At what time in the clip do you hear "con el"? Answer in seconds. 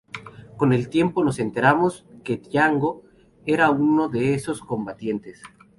0.57-0.89